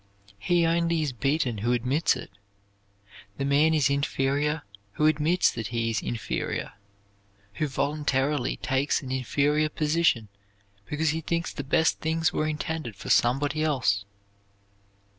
[0.39, 2.31] He only is beaten who admits it.
[3.37, 6.73] The man is inferior who admits that he is inferior,
[7.53, 10.29] who voluntarily takes an inferior position
[10.87, 14.03] because he thinks the best things were intended for somebody else.